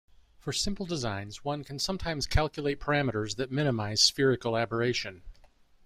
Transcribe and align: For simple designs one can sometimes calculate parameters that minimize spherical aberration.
For 0.39 0.51
simple 0.51 0.87
designs 0.87 1.45
one 1.45 1.63
can 1.63 1.77
sometimes 1.77 2.25
calculate 2.25 2.79
parameters 2.79 3.35
that 3.35 3.51
minimize 3.51 4.01
spherical 4.01 4.57
aberration. 4.57 5.21